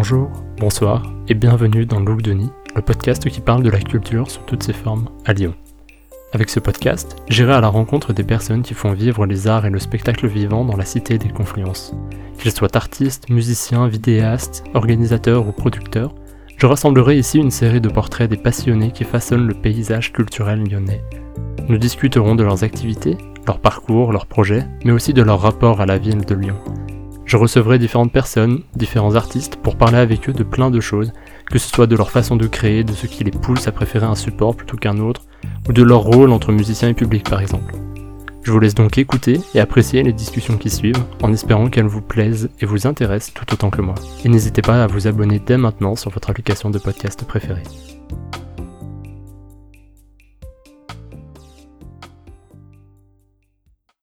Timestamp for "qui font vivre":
8.62-9.26